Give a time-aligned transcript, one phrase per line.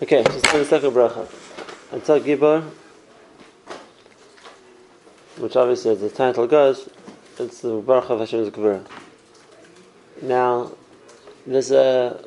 [0.00, 1.26] Okay, so it's the second bracha.
[1.90, 2.62] Until Gibor,
[5.38, 6.88] which obviously as the title goes,
[7.36, 8.86] it's the bracha of Hashem's Gvura.
[10.22, 10.70] Now,
[11.48, 12.24] there's a,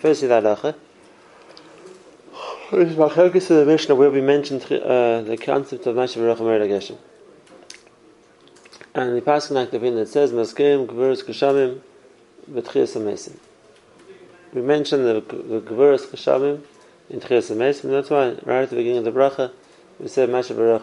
[0.00, 0.74] firstly that halacha,
[2.68, 6.68] which is of the Mishnah where we mentioned uh, the concept of Mashiach Baruch Mered
[6.68, 6.98] Geshem.
[8.94, 11.80] And the passage like the that says, Maskim, Gvurus, Kshamim,
[12.52, 13.38] B'tchias HaMesim
[14.52, 16.62] we mentioned the, the Kashamim
[17.08, 19.52] in Tchias HaMeis, and that's why, right at the beginning of the bracha,
[19.98, 20.82] we said Masha Baruch.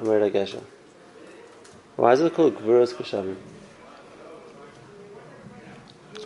[1.96, 3.36] Why is it called Gevuras Kashamim?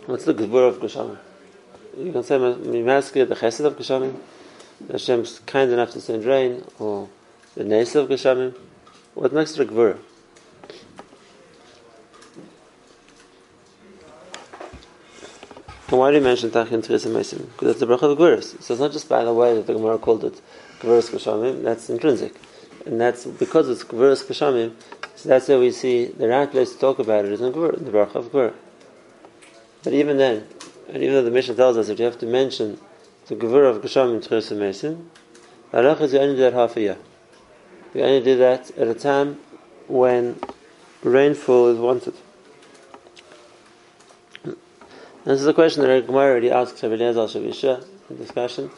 [0.06, 1.16] What's the Gevur of Kashamim?
[1.96, 4.16] You can say Mimaski, the Chesed of Kashamim,
[4.90, 7.08] Hashem's kind enough to send rain, or
[7.54, 8.54] the Nes of Kashamim.
[9.14, 10.11] What makes it a?
[15.92, 17.50] And why do you mention Tachin Tris and Meisim?
[17.52, 18.62] Because that's the bracha of Gvuras.
[18.62, 20.40] So it's not just by the way that the Gemara called it
[20.80, 22.34] Gvuras Kashamim, that's intrinsic.
[22.86, 24.72] And that's because it's Gvuras Kashamim,
[25.16, 27.90] so that's where we see the right place to talk about it is in the
[27.90, 28.54] bracha of Gvur.
[29.84, 30.46] But even then,
[30.88, 32.78] and even though the mission tells us that you have to mention
[33.26, 35.08] the Gvur of Kashamim Tris and Meisim,
[35.72, 36.98] the is you only do that half a year.
[37.92, 39.40] We only do that at a time
[39.88, 40.40] when
[41.02, 42.14] rainfall is wanted.
[45.24, 48.72] This is a question that Gemara already asked Rabbi Eliezer Shavisha in discussion,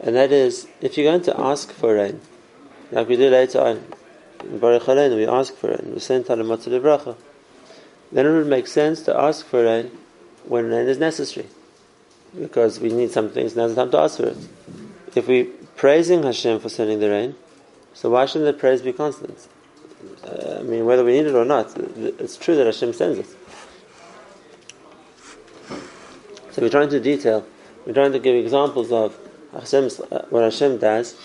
[0.00, 2.22] and that is, if you're going to ask for rain,
[2.90, 3.84] like we do later on,
[4.42, 7.16] in Baruch Aleinu, we ask for rain, we send Talamat Bracha,
[8.10, 9.90] then it would make sense to ask for rain
[10.44, 11.48] when rain is necessary,
[12.34, 14.38] because we need some things, now's the time to ask for it.
[15.14, 17.34] If we're praising Hashem for sending the rain,
[17.92, 19.48] so why shouldn't the praise be constant?
[20.24, 23.26] Uh, I mean, whether we need it or not, it's true that Hashem sends it.
[26.60, 27.46] So we're trying to detail,
[27.86, 29.18] we're trying to give examples of
[29.50, 31.16] Hashem's, uh, what Hashem does.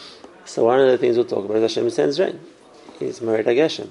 [0.46, 2.40] So one of the things we'll talk about is Hashem sends rain.
[3.00, 3.90] He's Geshem.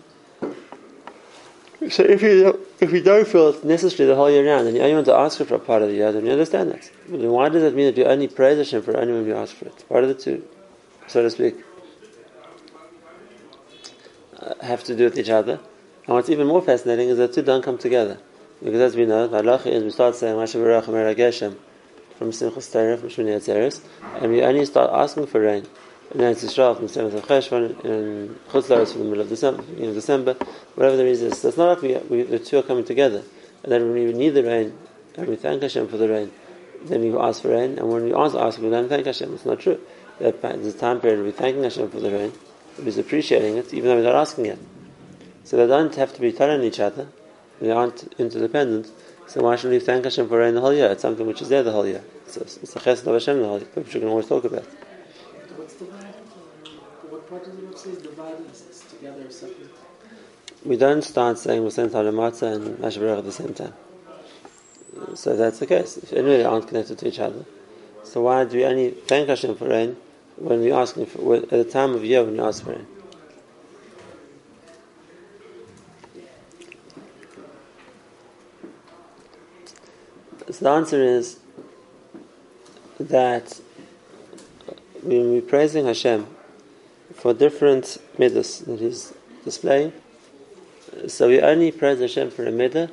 [1.91, 4.83] So if you if you don't feel it's necessary the whole year round, and you
[4.83, 6.91] only want to ask for a part of the year, then you understand that.
[7.09, 9.54] Then why does that mean that you only praise Hashem for only when you ask
[9.54, 9.87] for it?
[9.87, 10.49] Part of the two,
[11.09, 11.56] so to speak,
[14.41, 15.60] uh, have to do with each other.
[16.06, 18.19] And what's even more fascinating is that two don't come together.
[18.64, 21.54] Because as we know, the halacha is we start saying Mer Geshem
[22.16, 23.82] from Simchas Torah from Shmini Atzeres,
[24.22, 25.66] and we only start asking for rain
[26.12, 29.28] in Eretz Yisrael from the Seventh of Cheshvan in Chutz Laretz from the middle of
[29.28, 30.32] December, beginning of December,
[30.76, 31.38] whatever the reason is.
[31.41, 33.22] So it's not like we, we, the two are coming together,
[33.62, 34.72] and then when we need the rain,
[35.16, 36.32] and we thank Hashem for the rain,
[36.84, 39.34] then we ask for rain, and when we ask, ask we then thank Hashem.
[39.34, 39.78] It's not true.
[40.19, 40.34] There's
[40.74, 42.32] a time period we're thanking Hashem for the rain,
[42.82, 44.58] we're appreciating it, even though we're not asking it.
[45.42, 47.08] So they don't have to be telling each other
[47.64, 48.91] they aren't interdependent,
[49.26, 50.91] so why should we thank Hashem for rain the whole year?
[50.91, 52.02] It's something which is there the whole year.
[52.26, 54.44] It's a, it's a chesed of Hashem the whole year, which we can always talk
[54.44, 54.64] about.
[54.64, 56.06] What's divided?
[56.06, 56.69] Uh,
[57.08, 58.47] what part does it say is divided?
[58.91, 59.70] Together or separate?
[60.64, 63.74] We don't start saying we're sent Matzah and at the same time.
[65.14, 67.44] So that's the case, if anyway they aren't connected to each other,
[68.04, 69.97] so why do we only thank Hashem for rain
[70.36, 72.86] when we ask for at the time of year when we ask for rain?
[80.54, 81.41] So the answer is
[83.00, 83.60] that
[85.03, 86.28] when we're praising Hashem
[87.12, 89.92] for different midas that He's displaying,
[91.09, 92.88] so we only praise Hashem for a midah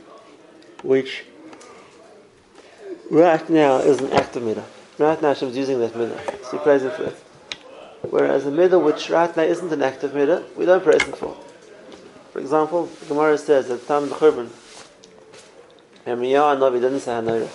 [0.81, 1.23] which
[3.11, 4.63] right now is an active midah.
[4.97, 7.17] Right now Hashem is using that midah, so we praise Him for it.
[8.09, 11.37] Whereas a midah which right now isn't an active midah, we don't praise Him for.
[12.33, 14.49] For example, Gemara says at the time of the Churban,
[16.05, 17.49] Yirmiyahu Navi didn't say Hanora.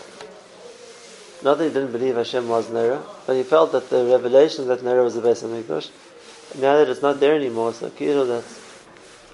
[1.42, 4.82] Not that he didn't believe Hashem was Nera, but he felt that the revelation that
[4.82, 5.90] Nera was the base of Mikdash.
[6.58, 8.44] Now that it's not there anymore, so you know that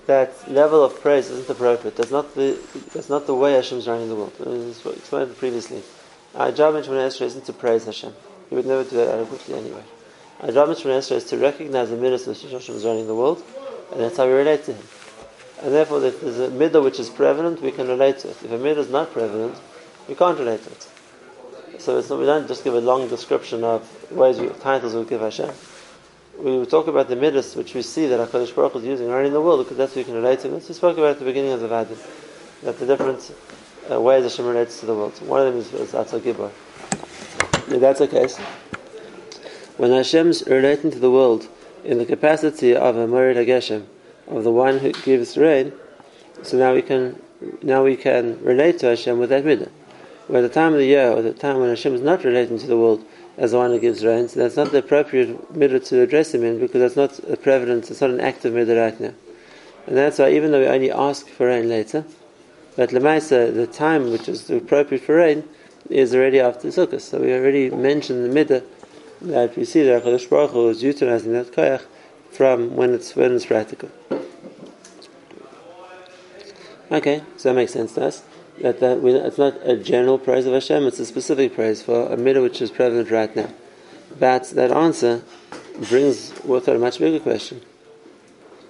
[0.06, 1.96] that level of praise isn't appropriate.
[1.96, 2.58] That's not the
[2.92, 4.32] that's not the way Hashem is running the world.
[4.40, 5.82] It's explained previously.
[6.34, 8.12] Our job in Esrei isn't to praise Hashem.
[8.48, 9.84] He would never do that adequately anyway.
[10.40, 13.42] Our job in Esrei is to recognize the minister that Hashem is running the world,
[13.92, 14.84] and that's how we relate to him.
[15.62, 18.36] And therefore, if there's a midah which is prevalent, we can relate to it.
[18.42, 19.60] If a midah is not prevalent,
[20.08, 20.88] we can't relate to it.
[21.78, 25.20] So not, we don't just give a long description of ways we, titles we give
[25.20, 25.50] Hashem.
[26.38, 29.32] We talk about the midas which we see that Hakadosh Baruch is using around in
[29.32, 30.48] the world because that's what we can relate to.
[30.48, 31.98] We spoke about at the beginning of the Vadim,
[32.62, 33.34] that the different
[33.90, 35.12] uh, ways Hashem relates to the world.
[35.26, 36.50] One of them is, is Atzal Gibor.
[37.72, 38.36] If that's the case,
[39.76, 41.48] when Hashem's relating to the world
[41.84, 43.86] in the capacity of a Merid Hageshem,
[44.36, 45.72] of the one who gives rain,
[46.42, 47.20] so now we can
[47.62, 49.70] now we can relate to Hashem with that midah.
[50.28, 52.58] Where at the time of the year, or the time when Hashem is not relating
[52.58, 53.04] to the world
[53.36, 54.28] as the one who gives rain.
[54.28, 57.90] So that's not the appropriate midah to address him in because that's not a prevalence,
[57.90, 59.14] it's not an active midah right now.
[59.86, 62.04] And that's why even though we only ask for rain later,
[62.76, 65.44] but Lemaisa, the time which is appropriate for rain,
[65.90, 67.00] is already after Sukkot.
[67.00, 68.64] So we already mentioned the midah
[69.22, 71.82] that we see that HaKadosh Baruch Hu is utilizing that koyach
[72.30, 73.90] from when it's when it's practical.
[76.92, 78.22] Okay, so that makes sense to us.
[78.60, 82.12] That, that we, it's not a general praise of Hashem; it's a specific praise for
[82.12, 83.48] a midah which is prevalent right now.
[84.18, 85.22] But that answer
[85.88, 87.62] brings with it a much bigger question.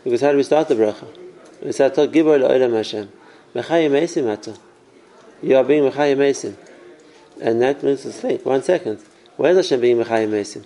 [0.05, 1.09] Because how do we start the bracha?
[1.61, 3.11] We start to Gibor La'olam Hashem.
[5.43, 6.55] You are being Mechayim Eisim.
[7.41, 9.01] And that makes us think, one second,
[9.37, 10.65] where is Hashem being Mechayim Eisim?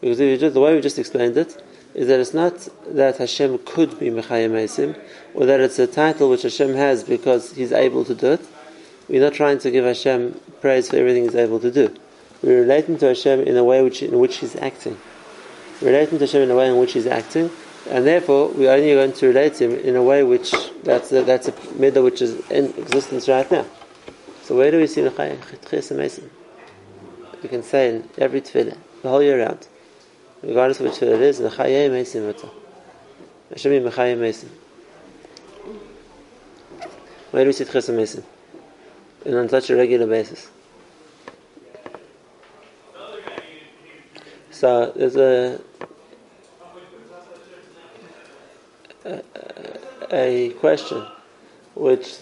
[0.00, 1.62] Because if you just, the way we just explained it,
[1.98, 4.96] is that it's not that Hashem could be Mechayim Eisim,
[5.34, 8.40] or that it's a title which Hashem has because He's able to do it.
[9.08, 11.92] We're not trying to give Hashem praise for everything He's able to do.
[12.40, 14.96] We're relating to Hashem in a way which, in which He's acting.
[15.82, 17.50] We're relating to Hashem in a way in which He's acting,
[17.90, 20.54] and therefore we are only going to relate to Him in a way which
[20.84, 23.66] that's a, that's a middle which is in existence right now.
[24.44, 26.30] So where do we see Mechayim Eisim?
[27.42, 29.66] We can say in every tefillah, the whole year round
[30.42, 32.48] regardless of which it is, Mechayim Eisim Mata.
[33.50, 34.48] Hashem is Mechayim Eisim.
[37.30, 38.22] Where do we see Tchesem Eisim?
[39.24, 40.48] And on such a regular basis.
[44.50, 45.60] So there's a,
[49.04, 49.22] a,
[50.10, 51.06] a question
[51.74, 52.16] which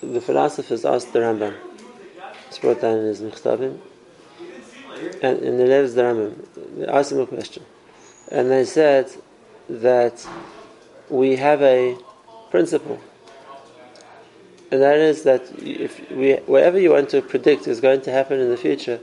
[0.00, 1.56] the philosophers asked the Rambam.
[2.46, 3.80] It's brought down in his Mechtabim.
[5.22, 6.44] And in the the Rambam,
[6.76, 7.64] they asked him a question.
[8.30, 9.10] And they said
[9.68, 10.26] that
[11.08, 11.96] we have a
[12.50, 13.00] principle.
[14.70, 18.40] And that is that if we, whatever you want to predict is going to happen
[18.40, 19.00] in the future,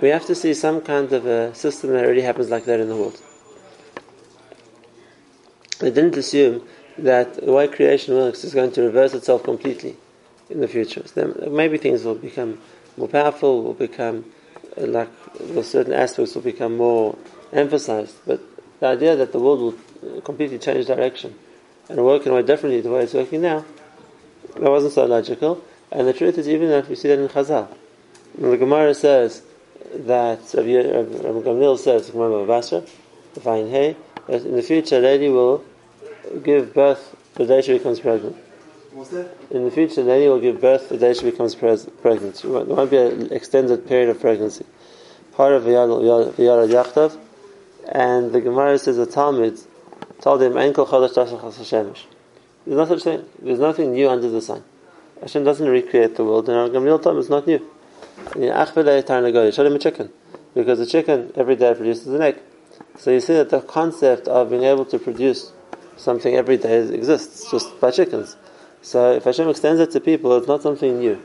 [0.00, 2.88] we have to see some kind of a system that already happens like that in
[2.88, 3.20] the world.
[5.78, 6.66] They didn't assume
[6.98, 9.96] that the way creation works is going to reverse itself completely
[10.50, 11.06] in the future.
[11.06, 12.60] So maybe things will become
[12.96, 14.26] more powerful, will become
[14.88, 15.08] like
[15.62, 17.16] certain aspects will become more
[17.52, 18.14] emphasized.
[18.26, 18.40] But
[18.80, 21.34] the idea that the world will uh, completely change direction
[21.88, 23.64] and work in a way differently the way it's working now,
[24.54, 25.62] that wasn't so logical.
[25.90, 27.68] And the truth is, even that we see that in Chazal.
[28.38, 29.42] the Gemara says
[29.92, 32.82] that Rabbi Gamliel says, the Gemara Basra,
[33.34, 33.96] the Vain Hay,
[34.28, 35.64] that in the future a lady will
[36.42, 38.36] give birth the day she becomes pregnant.
[38.92, 42.42] In the future, the lady will give birth the day she becomes pregnant.
[42.42, 44.66] There won't be an extended period of pregnancy.
[45.32, 47.16] Part of V'yarad Yachtav,
[47.88, 49.60] and the Gemara says the Talmud
[50.20, 51.14] told him, Enkel Chodesh
[52.66, 53.24] There's no such thing.
[53.40, 54.64] There's nothing new under the sun.
[55.20, 57.64] Hashem doesn't recreate the world, and our Gamliel him it's not new.
[59.52, 60.10] Showed him a chicken.
[60.52, 62.40] Because the chicken every day produces an egg.
[62.98, 65.52] So you see that the concept of being able to produce
[65.96, 68.36] something every day exists just by chickens.
[68.82, 71.20] So if Hashem extends it to people, it's not something new.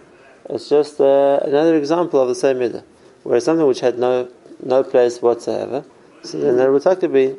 [0.50, 2.84] It's just uh, another example of the same midah,
[3.24, 4.30] where something which had no
[4.64, 5.84] no place whatsoever.
[6.24, 7.36] So then there would have to be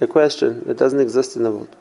[0.00, 1.74] a question that doesn't exist in the world.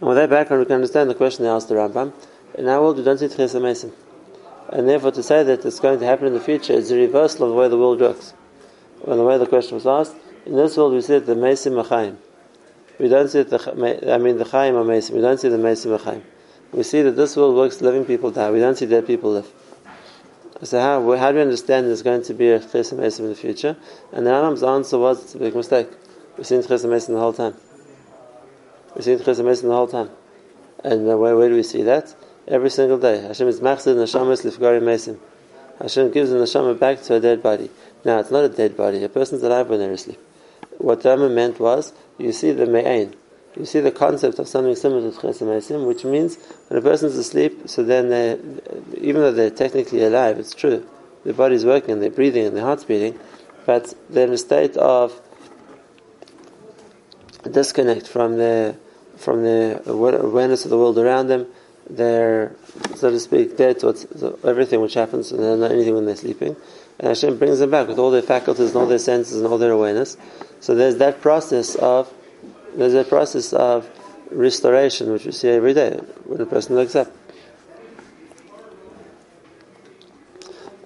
[0.00, 2.12] And with that background, we can understand the question they asked the Rambam.
[2.54, 3.92] In our world, we don't see Tchesa
[4.70, 7.44] And therefore, to say that it's going to happen in the future is a reversal
[7.44, 8.34] of the way the world works.
[9.02, 11.82] When the way the question was asked, in this world we see that the Mesim
[11.82, 12.16] Machayim.
[12.98, 15.12] We don't see the, I mean, the Chaim are Mesim.
[15.12, 16.22] We don't see the Mesim Chaim.
[16.72, 18.50] We see that this world works, living people die.
[18.50, 19.48] We don't see dead people live.
[20.62, 23.34] So how, how do we understand there's going to be a Chesed Mesim in the
[23.34, 23.76] future?
[24.12, 25.88] And the Rambam's answer was, it's a big mistake.
[26.36, 27.54] We've seen Chesed Mesim the whole time.
[28.94, 30.10] We've seen Chesed Mesim the whole time.
[30.82, 32.14] And uh, where, where do we see that?
[32.48, 33.20] Every single day.
[33.20, 35.18] Hashem is Machzid Neshamas Lifgari Mesim.
[35.80, 37.70] Hashem gives the Neshama back to a dead body.
[38.04, 39.04] Now, it's not a dead body.
[39.04, 40.18] A person's alive when they're asleep.
[40.78, 43.14] What Rambam meant was, you see the me'ain.
[43.56, 46.36] You see the concept of something similar to Chesed which means
[46.68, 48.32] when a person is asleep, so then they,
[48.98, 50.86] even though they're technically alive, it's true,
[51.24, 53.18] their body's working they're breathing and their heart's beating,
[53.64, 55.20] but they're in a state of
[57.50, 58.76] disconnect from the
[59.16, 61.46] from the awareness of the world around them.
[61.88, 62.54] They're,
[62.96, 66.56] so to speak, dead to everything which happens, and they're not anything when they're sleeping.
[66.98, 69.58] And Hashem brings them back with all their faculties and all their senses and all
[69.58, 70.16] their awareness.
[70.60, 72.12] So there's that process of
[72.74, 73.88] there's a process of
[74.30, 77.12] restoration which we see every day when a person wakes up.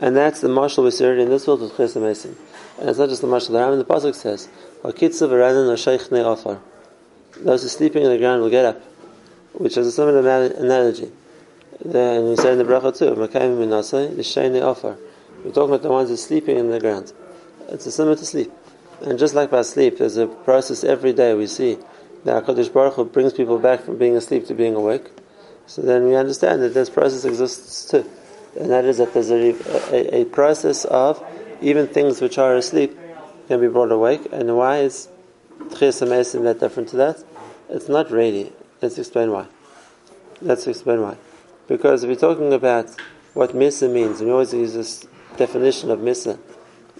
[0.01, 2.35] And that's the mashal we see in this world with Chesed Mesim.
[2.79, 3.49] And it's not just the mashal.
[3.49, 4.49] The Ram the pasuk says,
[4.83, 4.99] Those
[7.63, 8.83] who are sleeping on the ground will get up,
[9.53, 11.13] which is a similar analogy.
[11.85, 14.97] and we say in the bracha too, Makayim Minasai, the offer
[15.45, 17.13] We're talking about the ones who are sleeping in the ground.
[17.69, 18.53] It's a similar to sleep.
[19.01, 21.79] And just like by sleep, there's a process every day we see
[22.25, 25.09] that HaKadosh Baruch Hu brings people back from being asleep to being awake.
[25.67, 28.05] So then we understand that this process exists too.
[28.59, 29.55] And that is that there's a,
[29.95, 31.25] a, a process of
[31.63, 32.99] even things which are asleep
[33.49, 34.29] can be brought awake.
[34.33, 35.09] And why is
[35.59, 37.25] Tchias HaMesim that different to that?
[37.71, 38.53] It's not really.
[38.83, 39.47] Let's explain why.
[40.43, 41.17] Let's explain why.
[41.67, 42.91] Because we're talking about
[43.33, 45.07] what Misa means, and we always use this
[45.41, 46.39] definition of Misa,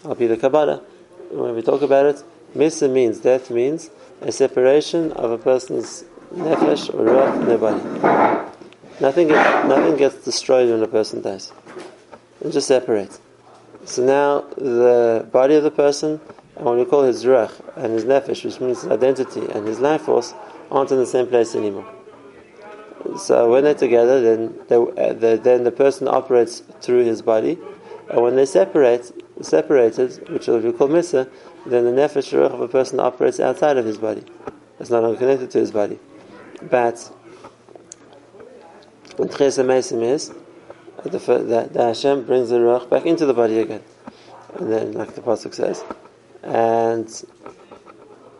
[0.05, 0.83] I'll be the Kabbalah,
[1.31, 2.25] when we talk about it,
[2.57, 3.91] Misa means, death means
[4.23, 6.05] a separation of a person's
[6.35, 7.83] nefesh or ruach from their body.
[9.01, 11.53] Nothing, gets, nothing gets destroyed when a person dies.
[12.41, 13.21] It just separates.
[13.85, 16.21] So now the body of the person,
[16.57, 19.81] and what we call his ruach and his nefesh, which means his identity and his
[19.81, 20.35] life force,
[20.71, 21.89] aren't in the same place anymore.
[23.19, 27.59] So when they're together, then uh, the, then the person operates through his body,
[28.11, 31.31] and when they separate, separated, which we call misa,
[31.65, 34.25] then the nefesh ruach of a person operates outside of his body.
[34.81, 35.99] It's not connected to his body.
[36.63, 36.99] But
[39.17, 40.35] what Tchias HaMesim is
[41.05, 43.83] that, that Hashem brings the Ruach back into the body again.
[44.55, 45.85] And then, like the Pasuk says,
[46.43, 47.09] and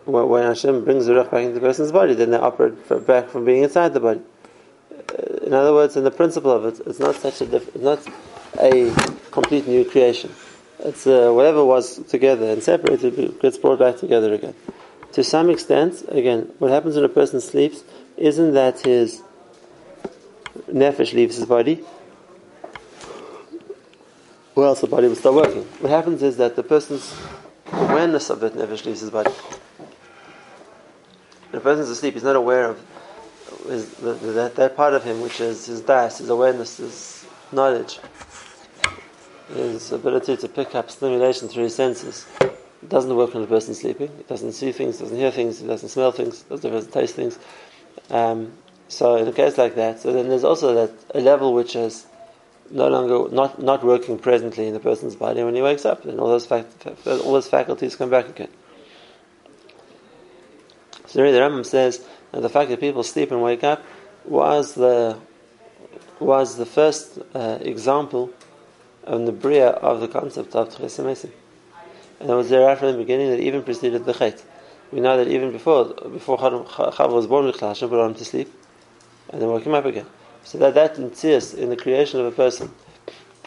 [0.05, 3.45] when Hashem brings the Ruach back into the person's body, then they operate back from
[3.45, 4.21] being inside the body.
[4.93, 7.85] Uh, in other words, in the principle of it, it's not such a diff- it's
[7.85, 8.05] not
[8.59, 8.93] a
[9.31, 10.33] complete new creation.
[10.81, 14.55] It's uh, whatever was together and separated gets brought back together again.
[15.13, 17.83] To some extent, again, what happens when a person sleeps
[18.17, 19.23] isn't that his
[20.69, 21.85] nefesh leaves his body,
[24.55, 25.65] or else the body will start working.
[25.81, 27.15] What happens is that the person's
[27.73, 29.33] awareness of that nefesh leaves his body.
[31.51, 32.81] When a person's asleep, he's not aware of
[33.67, 37.27] his, the, the, that, that part of him which is his das, his awareness, his
[37.53, 37.99] knowledge,
[39.55, 42.27] his ability to pick up stimulation through his senses.
[42.41, 44.11] It doesn't work when a person's sleeping.
[44.17, 47.39] He doesn't see things, doesn't hear things, he doesn't smell things, doesn't taste things.
[48.11, 48.53] Um,
[48.89, 52.07] so in a case like that, so then there's also that a level which is
[52.71, 56.19] no longer not, not working presently in the person's body when he wakes up, then
[56.19, 58.51] all those fact, all those faculties come back again.
[61.07, 63.85] So the Rambam says that the fact that people sleep and wake up
[64.25, 65.19] was the
[66.21, 68.31] was the first uh, example
[69.11, 71.29] of the bria of the concept of Tchias
[72.21, 74.43] And it was there after the beginning that even preceded the Chet.
[74.93, 75.87] We know that even before
[76.19, 78.53] before Chava was born, Hashem put him to sleep
[79.31, 80.07] and then woke him up again.
[80.45, 82.73] So that that insists in the creation of a person,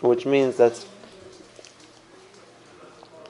[0.01, 0.85] which means that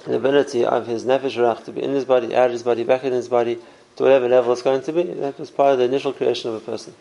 [0.06, 2.84] the ability of his nefesh rach to be in his body, out of his body,
[2.84, 3.60] back in his body,
[3.96, 6.56] to whatever level it's going to be, that was part of the initial creation of
[6.56, 6.94] a person.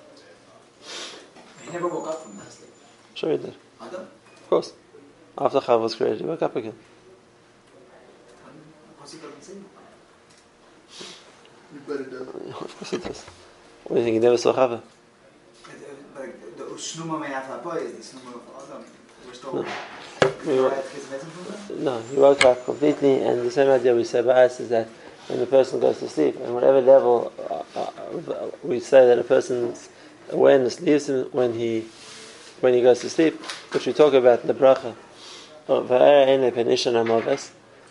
[1.64, 2.70] He never woke up from that sleep.
[3.14, 3.54] Sure he did.
[3.80, 4.02] Adam?
[4.02, 4.72] Of course.
[5.38, 6.74] After Chav was created, he woke up again.
[12.50, 13.24] Of course he does.
[13.84, 14.14] What do you think?
[14.14, 14.82] He never saw Chava?
[21.78, 22.02] No.
[22.02, 24.86] He woke up completely, and the same idea we say by us is that
[25.28, 29.24] when the person goes to sleep, and whatever level uh, uh, we say that a
[29.24, 29.88] person's
[30.30, 31.86] awareness leaves him when he
[32.60, 33.40] when he goes to sleep,
[33.72, 34.94] which we talk about in the bracha.
[35.68, 35.88] Of.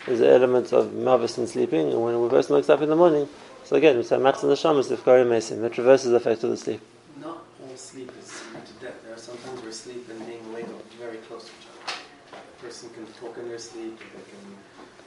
[0.04, 2.96] There's an element of mavis in sleeping, and when a person wakes up in the
[2.96, 3.28] morning,
[3.64, 5.60] so again, we say the shamas if kari mesim.
[5.60, 6.80] That reverses the effect of the sleep.
[7.20, 9.00] Not all sleep is similar to death.
[9.04, 11.94] There are sometimes where sleep and being awake are very close to each other.
[12.32, 14.41] A person can talk in their sleep, they can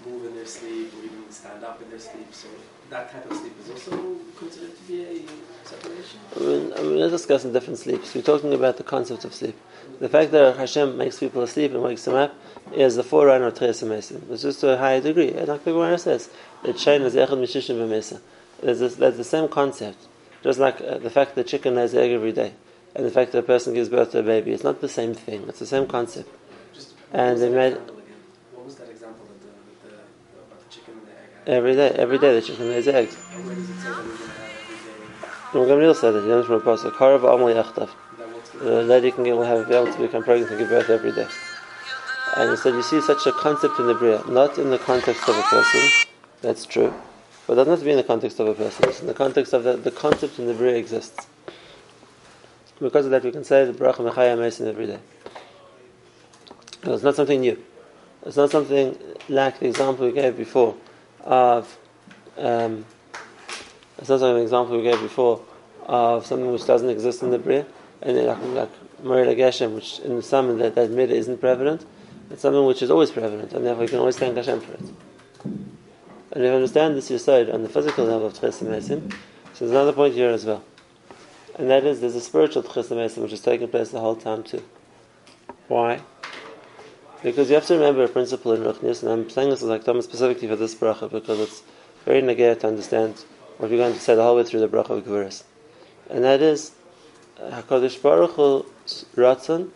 [0.05, 2.33] move in their sleep, or even stand up in their sleep.
[2.33, 2.47] So
[2.89, 6.19] that type of sleep is also considered to be a separation.
[6.35, 8.13] I mean, I mean, let's discuss in different sleeps.
[8.13, 9.55] We're talking about the concept of sleep.
[9.99, 12.33] The fact that Hashem makes people asleep and wakes them up
[12.73, 14.29] is the forerunner of Tchias HaMesim.
[14.31, 15.31] It's just to a higher degree.
[15.33, 16.29] And like the Gemara says,
[16.63, 18.19] that Shain is Echad Mishishim B'Mesa.
[18.61, 20.07] That's the same concept.
[20.43, 22.53] Just like uh, the fact that a chicken lays egg every day,
[22.95, 24.51] and the fact that a person gives birth to a baby.
[24.51, 25.45] It's not the same thing.
[25.49, 26.29] It's the same concept.
[26.73, 28.15] Just And they made- example again?
[28.53, 29.95] What was that example of the, with the,
[30.45, 31.29] about the chicken and the egg?
[31.47, 33.15] Every day, every day the chicken lays eggs.
[33.33, 34.05] And where does it say that
[35.53, 36.21] we're going to have And Gamliel said that.
[36.23, 36.93] He learns from a pasuk.
[36.93, 37.89] Harav Amal Yachtav.
[38.17, 40.89] That The lady can get, will have, be able to become pregnant and give birth
[40.89, 41.27] every day.
[42.35, 45.29] And he said, you see such a concept in the Bria, not in the context
[45.29, 46.07] of a person,
[46.41, 46.93] that's true,
[47.47, 49.53] but doesn't have to be in the context of a person, it's in the context
[49.53, 51.27] of the, the concept in the Bria exists.
[52.79, 54.99] Because of that, we can say the Bracha Mechaya Mason every day.
[56.83, 57.63] It's not something new.
[58.25, 58.97] It's not something
[59.29, 60.75] like the example we gave before
[61.25, 61.77] of,
[62.37, 62.85] um,
[63.97, 65.41] it's not an example we gave before
[65.85, 67.65] of something which doesn't exist in the Bria,
[68.01, 71.85] and then like, like Maria Geshem, which in some that, that midah isn't prevalent,
[72.31, 74.79] It's something which is always prevalent, and therefore you can always thank Hashem for it.
[75.43, 79.11] And if you understand this Yisod on the physical level of Tchis Mesim,
[79.53, 80.63] so there's another point here as well.
[81.57, 84.43] And that is, there's a spiritual Tchis Mesim which is taking place the whole time
[84.43, 84.63] too.
[85.67, 86.01] Why?
[87.25, 90.47] Because you have to remember a principle in Ruchnis, and I'm saying this as specifically
[90.47, 91.63] for this bracha because it's
[92.05, 93.15] very negate to understand
[93.57, 95.43] what we're going to say the whole way through the bracha of Gvuras.
[96.07, 96.73] And that is,
[97.39, 99.71] HaKadosh Baruch Hu's Ratzon,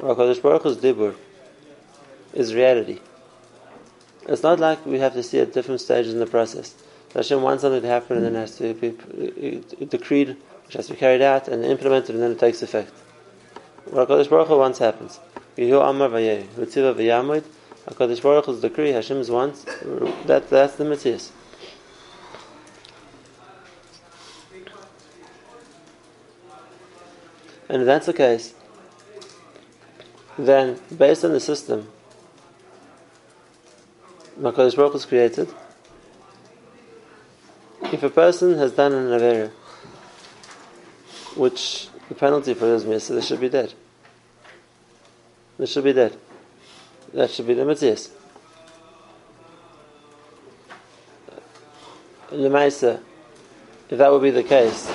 [0.00, 1.14] or HaKadosh Baruch Hu's Dibur,
[2.32, 2.98] is reality.
[4.26, 6.74] It's not like we have to see at different stages in the process.
[7.14, 10.98] Hashem wants something to happen and then has to be decreed, which has to be
[10.98, 12.90] carried out and implemented and then it takes effect.
[13.84, 15.20] What HaKadosh Baruch Hu wants happens.
[15.56, 17.44] Yehu Amar Vayeh, Ritziva V'Yamid,
[17.88, 19.64] HaKadosh Baruch Hu's decree, Hashem's wants,
[20.26, 21.32] that, that's the Matthias.
[27.68, 28.54] And if that's the case,
[30.38, 31.88] then based on the system
[34.38, 35.48] Makadosh Baruch is created,
[37.84, 39.50] if a person has done an Avera,
[41.36, 43.74] which the penalty for his mitzvah, they should be dead.
[45.58, 46.12] They should be that.
[47.14, 48.10] That should be the mitzvah.
[52.30, 53.00] Lemaisa,
[53.90, 54.90] if that would be the case,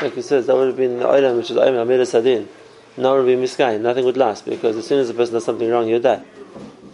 [0.00, 2.48] like he says, that would have been the item which is item Amir Sadin.
[2.96, 3.80] No would be miskai.
[3.80, 6.22] Nothing would last because as soon as a person does something wrong, he'll die.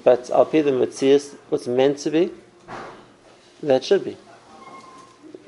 [0.04, 2.30] But I'll pay the Matthias, what's meant to be,
[3.62, 4.16] that should be.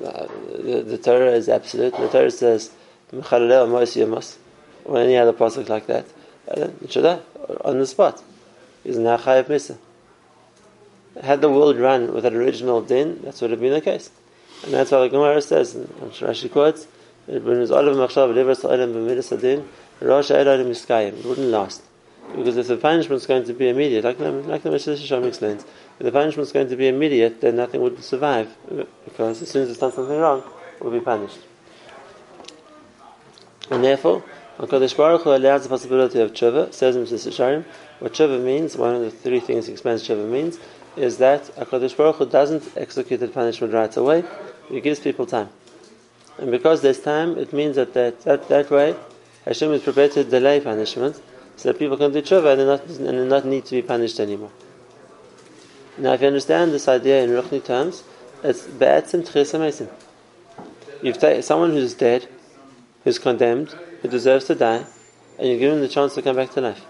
[0.03, 1.95] Uh, the, the, Torah is absolute.
[1.95, 2.71] The Torah says,
[3.11, 3.21] or
[4.97, 6.05] any other pasuk like that.
[6.49, 8.23] On the spot.
[8.83, 9.77] Is Nachayev Misa.
[11.21, 14.09] Had the world run with that original din, that would have been the case.
[14.63, 16.87] And that's why the Gemara says, and Rashi quotes,
[17.27, 17.69] it wouldn't
[21.49, 21.81] last.
[22.35, 25.63] Because if the punishment is going to be immediate, like like the Mesillas Yesharim explains,
[25.99, 28.55] if the punishment is going to be immediate, then nothing would survive,
[29.05, 30.43] because as soon as it's done something wrong,
[30.77, 31.39] it will be punished.
[33.71, 34.23] And therefore,
[34.59, 37.63] HaKadosh Baruch Hu allows the possibility of tshuva, says in Mesillas Yesharim,
[37.99, 40.59] what tshuva means, one of the three things he explains tshuva means,
[40.97, 44.25] is that HaKadosh Baruch Hu doesn't execute the punishment right away,
[44.67, 45.47] he gives people time.
[46.37, 48.97] And because there's time, it means that that, that, that way,
[49.45, 51.21] Hashem is prepared to delay punishment,
[51.55, 54.51] so that people can do tshuva and not, not need to be punished anymore.
[55.97, 58.03] Now, if you understand this idea in Ruchni terms,
[58.43, 59.89] it's be'etzim tchis
[61.01, 62.27] taken someone who's dead,
[63.05, 64.85] who's condemned, who deserves to die,
[65.37, 66.85] and you give him the chance to come back to life.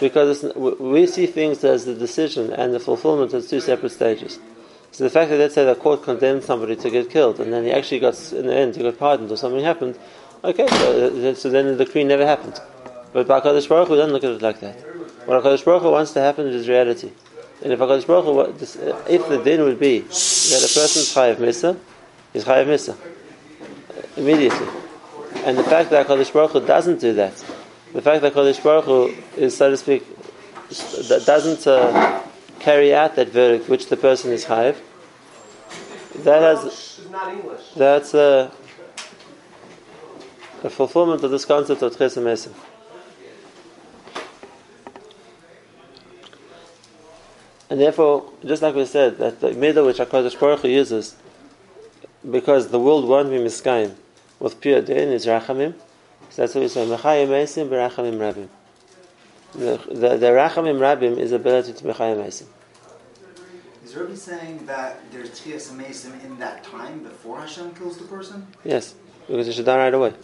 [0.00, 4.38] Because we see things as the decision and the fulfillment as two separate stages.
[4.92, 7.64] So the fact that let's say the court condemned somebody to get killed, and then
[7.64, 9.98] he actually got in the end he got pardoned or something happened,
[10.42, 12.60] okay, so, uh, so then the decree never happened.
[13.12, 14.76] But by HaKadosh Baruch Hu doesn't look at it like that.
[15.26, 17.12] What HaKadosh Baruch Hu wants to happen is reality.
[17.62, 21.36] And if HaKadosh Baruch Hu, uh, if the din would be that a person's chayav
[21.36, 21.78] misa,
[22.32, 22.96] he's chayav misa
[24.16, 24.66] immediately.
[25.44, 27.34] And the fact that HaKadosh Baruch Hu doesn't do that,
[27.94, 30.04] the fact that HaKadosh Baruch Hu is, so to speak,
[31.24, 32.22] doesn't uh,
[32.58, 34.76] carry out that verdict which the person is chayav,
[36.16, 37.00] that has,
[37.74, 38.52] that's a,
[40.62, 42.52] a fulfillment of this concept of Tchesem Esim.
[47.70, 51.16] And therefore, just like we said, that the middle which HaKadosh Baruch Hu uses,
[52.30, 53.94] because the world won't be miskayim
[54.40, 55.74] with pure din is rachamim.
[56.30, 58.48] So that's what we say, mechayim esim berachamim rabim.
[59.52, 62.46] The, the, the rachamim rabim is ability to mechayim esim.
[63.84, 68.46] Is Rabbi saying that there's tchias amesim in that time before Hashem kills the person?
[68.64, 68.94] Yes,
[69.26, 70.14] because he should die right away.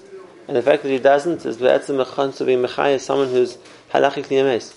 [0.46, 3.58] And the fact that he doesn't is be'etzim mechan to be mechayim someone who's
[3.92, 4.74] halachik niyames.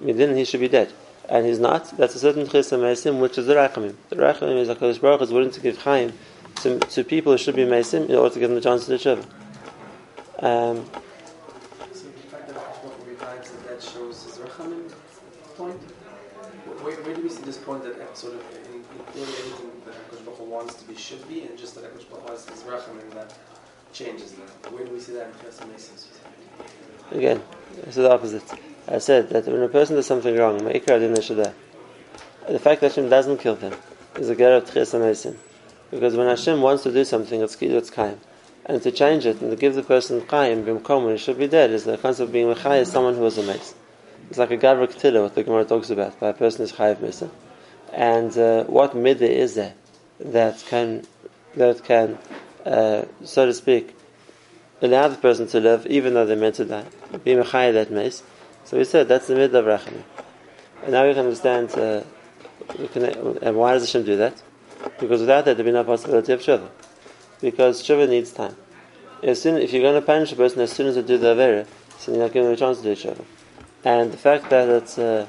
[0.00, 0.92] Then he should be dead
[1.28, 3.94] and he's not, that's a certain chesed meisim, which is the rachamim.
[4.08, 6.12] The rachamim is HaKadosh Baruch is willing to give chaim
[6.62, 8.92] to, to people who should be meisim in order to give them the chance to
[8.92, 9.24] tshuva.
[10.40, 10.86] Um,
[11.92, 14.92] so the fact that Baruch revives the dead shows his rachamim
[15.56, 15.80] point?
[16.82, 19.94] Where, where do we see this point that sort of in, in theory everything that
[19.94, 23.10] HaKadosh Baruch wants to be should be, and just that HaKadosh Baruch has his rachamim
[23.14, 23.34] that
[23.92, 24.72] changes that?
[24.72, 26.06] Where do we see that in chesed meisim?
[27.10, 27.42] Again,
[27.84, 28.44] this is the opposite.
[28.86, 30.80] I said that when a person does something wrong, the
[32.62, 33.74] fact that Hashem doesn't kill them
[34.16, 35.36] is a get of tchias
[35.90, 38.20] Because when Hashem wants to do something, it's it's kaim.
[38.66, 41.46] And to change it and to give the person kaim, bimkom, when he should be
[41.46, 43.74] dead, is the concept of being mechai is someone who was a mace.
[44.28, 47.00] It's like a gavra ketila, what the Gemara talks about, by a person is chayiv
[47.00, 47.30] mesa.
[47.94, 49.72] And uh, what midah is there
[50.20, 51.06] that can,
[51.54, 52.18] that can,
[52.66, 53.96] uh, so to speak,
[54.82, 56.84] allow the person to live even though they're meant to die?
[57.24, 58.22] Be mechai that mace.
[58.64, 60.02] So we said that's the mid of rachamim.
[60.82, 61.70] And now we can understand.
[61.72, 62.02] Uh,
[63.40, 64.42] and why does Hashem do that?
[64.98, 66.68] Because without that, there'd be no possibility of tshuva.
[67.40, 68.56] Because tshuva needs time.
[69.22, 71.34] As soon, if you're going to punish a person as soon as they do the
[71.34, 71.66] avera,
[71.98, 73.24] so you're not giving them a chance to do tshuva.
[73.84, 75.26] And the fact that it's, uh,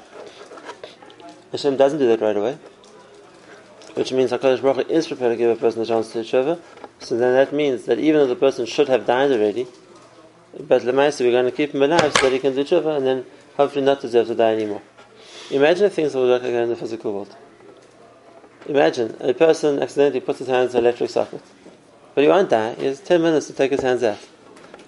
[1.52, 2.58] Hashem doesn't do that right away,
[3.94, 6.28] which means Hakadosh Baruch Hu is prepared to give a person a chance to do
[6.28, 6.60] tshuva.
[7.00, 9.66] So then that means that even though the person should have died already,
[10.58, 13.06] but Lemaisa, we're going to keep him alive so that he can do tshuva and
[13.06, 14.82] then hopefully not deserve to die anymore.
[15.50, 17.36] Imagine if things would work again in the physical world.
[18.66, 21.42] Imagine a person accidentally puts his hands in an electric socket.
[22.14, 24.18] But he won't die, he has 10 minutes to take his hands out.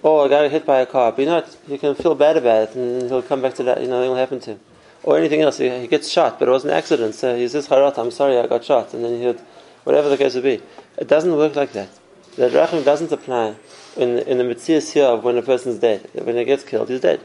[0.01, 1.57] Or a guy hit by a car, but you know what?
[1.67, 4.09] He can feel bad about it and he'll come back to that, you know, nothing
[4.09, 4.59] will happen to him.
[5.03, 7.67] Or anything else, he, he gets shot, but it was an accident, so he says,
[7.67, 9.39] Harat, I'm sorry I got shot, and then he would,
[9.83, 10.61] whatever the case would be.
[10.97, 11.89] It doesn't work like that.
[12.35, 13.55] The Rachim doesn't apply
[13.95, 16.09] in, in the Mitzvah here of when a person's dead.
[16.13, 17.21] When he gets killed, he's dead.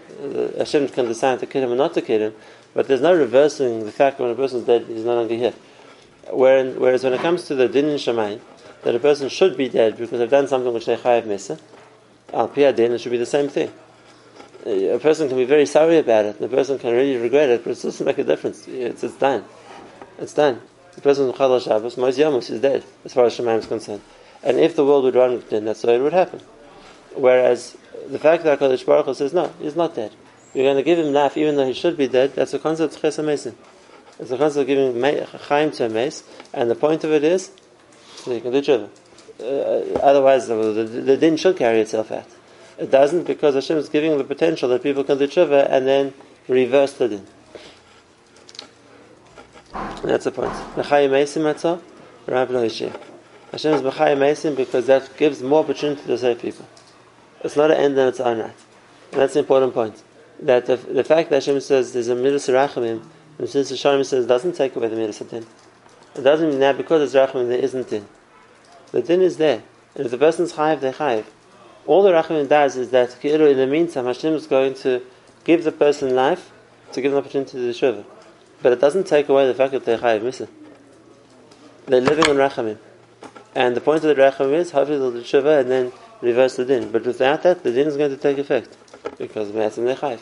[0.58, 2.34] Hashem can decide to kill him or not to kill him,
[2.74, 5.54] but there's no reversing the fact that when a person's dead, he's no longer here.
[6.30, 8.40] Whereas when it comes to the din in Shemaim,
[8.82, 11.58] that a person should be dead because they've done something which they chayav mesa,
[12.32, 13.72] al din, it should be the same thing.
[14.66, 17.64] A person can be very sorry about it, and the person can really regret it,
[17.64, 18.66] but it doesn't make a difference.
[18.68, 19.44] It's, it's done.
[20.18, 20.60] It's done.
[20.94, 24.02] The person who Chal Shabbos, Yamus, is dead, as far as Shemaim is concerned.
[24.42, 26.40] And if the world would run, with din, that's the way it would happen.
[27.14, 30.12] Whereas the fact that HaKadosh Baruch says, no, he's not dead.
[30.54, 32.96] You're going to give him life even though he should be dead, that's a concept
[32.96, 33.18] of Ches
[34.18, 35.00] It's a concept of giving
[35.48, 37.50] Chaim to a mace, and the point of it is,
[38.16, 38.88] so you can do tshuva.
[39.40, 42.26] Uh, otherwise, the, the, the din should carry itself out.
[42.78, 46.14] It doesn't because Hashem is giving the potential that people can do tshuva and then
[46.48, 47.26] reverse the din.
[50.02, 50.52] That's the point.
[53.52, 56.66] Hashem is B'chai Mesim because that gives more opportunity to save people.
[57.42, 58.54] It's not an end and its an right.
[59.12, 60.02] And that's the important point.
[60.40, 63.02] That the, the fact that Hashem says there's a midas rachamim,
[63.38, 65.46] and since the Hashem says it doesn't take away the midas din.
[66.16, 68.06] It doesn't mean that because it's rachamim there isn't din.
[68.90, 69.62] The din is there.
[69.94, 71.24] And if the person's chayiv, they're chayiv.
[71.86, 75.02] All the rachamim does is that in the meantime Hashem is going to
[75.44, 76.50] give the person life
[76.92, 78.04] to give them opportunity to do shuvah.
[78.62, 80.48] But it doesn't take away the fact that they're chayiv.
[81.86, 82.78] They're living on rachamim.
[83.54, 86.64] And the point of the rachamim is hopefully they'll do shuvah and then reverse the
[86.64, 86.90] din.
[86.90, 88.76] But without that, the din is going to take effect
[89.16, 90.20] because Me'asim Nechayv.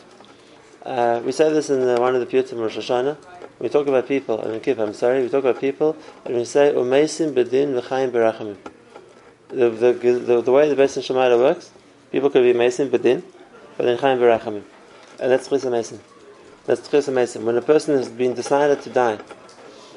[0.83, 3.17] Uh, we say this in the, one of the Piyutim Rosh Hashanah.
[3.59, 7.33] We talk about people, mean, I'm sorry, we talk about people, and we say, Umeisim
[7.33, 8.57] bedin v'chaim berachamim.
[9.49, 11.71] The, the, the, the way the Beis Shemada works,
[12.11, 13.23] people could be Meisim bedin,
[13.75, 14.63] but then chaim berachamim.
[15.19, 15.99] And that's Chis Meisim.
[16.65, 17.43] That's Chis Meisim.
[17.43, 19.19] When a person has been decided to die,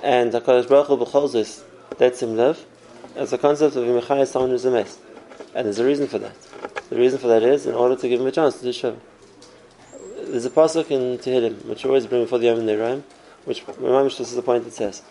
[0.02, 1.64] and HaKadosh Baruch Hu b'chol
[1.98, 2.64] lets him live,
[3.14, 4.98] as a concept of Yimachai someone who's a mess.
[5.54, 6.40] And there's a reason for that.
[6.88, 8.96] The reason for that is in order to give him a chance to do Shiva.
[10.30, 13.02] There's a pasuk in Tehillim, which we always bring before the Yom Niraim,
[13.46, 15.02] which Mamish, this is the point it says.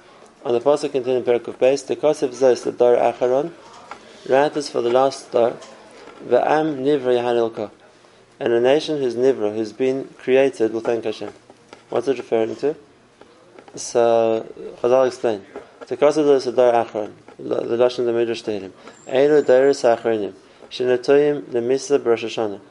[0.45, 3.51] On the pasuk in Tehillim Perakuf Beis, the Kosef Zos, the Dar Acharon,
[4.29, 5.57] write this for the last Dar,
[6.25, 7.69] V'am Nivra Yahanilka,
[8.39, 11.33] and a nation whose Nivra, who's been created, will thank Hashem.
[11.89, 12.77] What's it referring to?
[13.75, 15.45] So, uh, Chazal explain.
[15.85, 18.71] The Kosef Zos, the Dar Acharon, the Lashon the Midrash Tehillim.
[19.05, 20.33] Eilu Dairis Achronim.
[20.69, 22.61] Shenatoyim Lemisa Rosh Hashanah.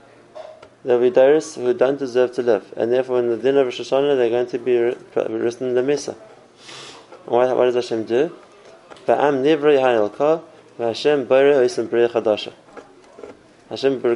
[0.85, 3.81] There'll be Dairis who don't deserve to live, and therefore in the din of Rosh
[3.81, 6.14] Hashanah they're going to be written Lemisa.
[7.27, 8.33] What, what does Hashem do?
[9.07, 10.43] Ba'am Nivra Yahanilka,
[10.79, 11.27] Hashem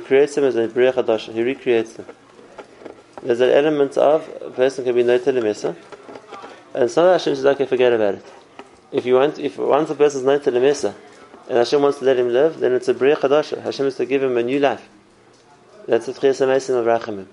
[0.05, 1.33] creates them as a Bria Chadasha.
[1.33, 2.07] He recreates them.
[3.23, 5.75] There's an element of a person can be noted Lemisa,
[6.75, 8.25] and some Hashem says, okay, forget about it.
[8.93, 10.95] If you want, if once a person is known to the Mesa,
[11.49, 13.63] and Hashem wants to let him live, then it's a Bria Chadasha.
[13.63, 14.89] Hashem is to give him a new life.
[15.87, 17.27] That's the Tchias HaMesim of Rachamim.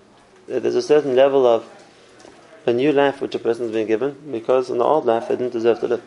[0.47, 1.65] There's a certain level of
[2.65, 5.35] a new life which a person has been given, because in the old life they
[5.35, 6.03] didn't deserve to live.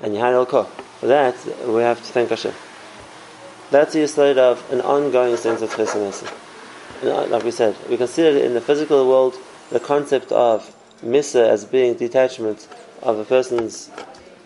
[0.00, 2.54] And Yahar El For that, we have to thank Hashem.
[3.70, 7.30] That's the state of an ongoing sense of Tchias HaMesim.
[7.30, 9.36] Like we said, we consider in the physical world
[9.70, 12.66] the concept of Misa as being detachment
[13.02, 13.90] of a person's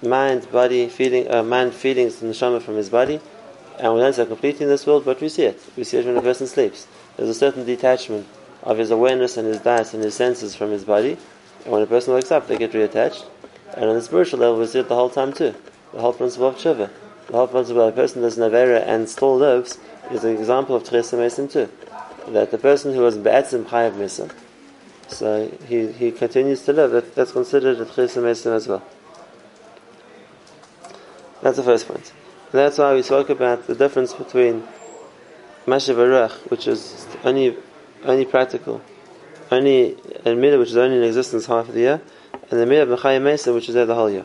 [0.02, 3.20] mind, body, feeling, uh, mind, feelings, and neshama from his body,
[3.78, 5.60] and we don't see completely in this world, but we see it.
[5.76, 6.86] We see it when a person sleeps.
[7.16, 8.26] There's a certain detachment
[8.62, 11.16] of his awareness and his das and his senses from his body,
[11.64, 13.24] and when a person wakes up, they get reattached.
[13.74, 15.54] And on the spiritual level, we see it the whole time too.
[15.92, 16.90] The whole principle of tshuva.
[17.26, 19.78] The whole principle of a person does navera and still lives
[20.10, 21.68] is an example of Tchesa Mesim too.
[22.28, 24.32] That the person who was Be'etzim Chayav Mesim,
[25.08, 26.90] so he, he continues to live.
[26.90, 28.82] That, that's considered a Tchisa Mesim as well.
[31.42, 32.12] That's the first point.
[32.54, 34.62] And that's why we spoke about the difference between
[35.66, 37.56] Mashiv Arach, which is only,
[38.04, 38.80] only practical,
[39.50, 42.00] only a midah which is only in existence half of the year,
[42.32, 44.24] and the midah of Mechayim Mesa which is there the whole year.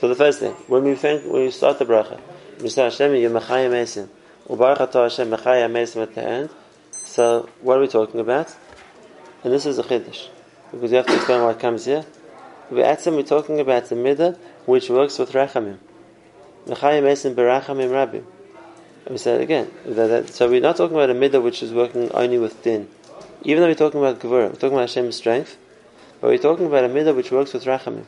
[0.00, 2.20] So the first thing, when we think, when we start the bracha,
[2.60, 4.08] we say Hashem Yemachayim Mesim,
[4.48, 6.50] Ubarak Hashem Mechayim Mesim at the end.
[6.90, 8.52] So what are we talking about?
[9.44, 10.26] And this is a chiddush
[10.72, 12.04] because you have to explain what comes here.
[12.68, 15.78] We're talking about the midah which works with rachamim.
[16.66, 18.24] Mechayim Mesim berachamim rabim.
[19.04, 19.70] And we said it again.
[19.84, 22.88] That, that, so we're not talking about a midah which is working only with din.
[23.42, 25.56] Even though we're talking about gevurah, we're talking about Hashem's strength,
[26.20, 28.06] but we're talking about a midah which works with rachamim.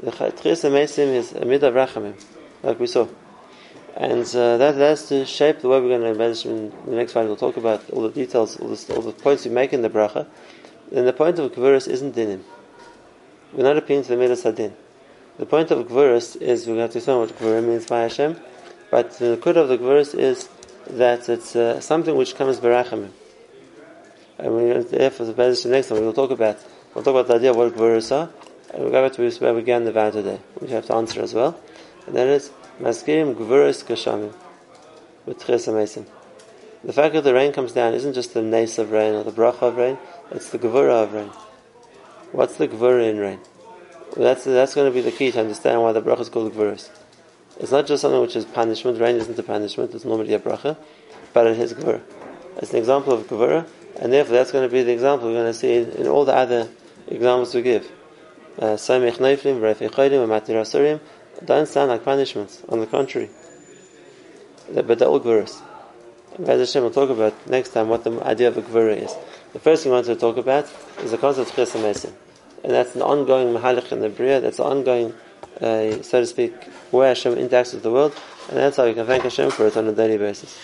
[0.00, 2.14] The Tchias Mesim is a midah of rachamim,
[2.62, 3.08] like we saw.
[3.96, 7.12] And uh, that that's to shape the way we're going to mention in the next
[7.12, 7.24] slide.
[7.24, 9.90] We'll talk about all the details, all the, all the points we make in the
[9.90, 10.26] bracha.
[10.94, 12.42] And the point of Gvuras isn't dinim.
[13.52, 14.72] We're not appealing to the midas hadin.
[15.38, 18.36] The point of Gvuras is we're going to say what Gvura means by Hashem,
[18.90, 20.50] but the good of the Gvuras is
[20.88, 23.10] that it's uh, something which comes berachamim.
[24.38, 26.58] And we therefore the next time we will talk about
[26.94, 28.28] we'll talk about the idea of what Gvuras are,
[28.74, 30.94] and we'll go back to where we began the vow today, which we have to
[30.94, 31.58] answer as well.
[32.06, 34.34] And that is Maskirim Gvuras Kashamim
[35.24, 36.04] with Tchias
[36.84, 39.32] The fact that the rain comes down isn't just the nace of rain or the
[39.32, 39.96] bracha of rain,
[40.30, 41.30] it's the Gvura of rain.
[42.32, 43.40] What's the Gvura in rain?
[44.16, 46.90] That's, that's going to be the key to understand why the bracha is called Gvuras.
[47.58, 50.76] It's not just something which is punishment, rain isn't a punishment, it's normally a bracha,
[51.32, 52.02] but it is Gvura.
[52.58, 53.66] It's an example of Gvura,
[54.00, 56.34] and therefore that's going to be the example we're going to see in, all the
[56.34, 56.68] other
[57.08, 57.90] examples we give.
[58.58, 61.00] Samech Neiflim, Refi Chaydim, Matir Asurim,
[61.44, 62.62] don't sound like punishments.
[62.68, 63.30] On the contrary,
[64.72, 65.60] but they're all gvuras.
[66.38, 69.14] As Hashem will talk about next time what the idea of a gvura is.
[69.52, 70.70] The first thing we want to talk about
[71.00, 72.12] is the concept of chesed
[72.62, 74.40] and that's an ongoing mahalik in the bria.
[74.40, 75.14] That's an ongoing,
[75.60, 76.54] uh, so to speak,
[76.90, 78.14] way Hashem interacts with the world,
[78.48, 80.58] and that's how we can thank Hashem for it on a daily basis.